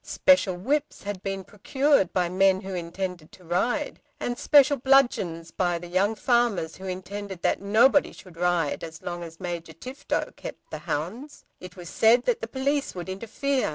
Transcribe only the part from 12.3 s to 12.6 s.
the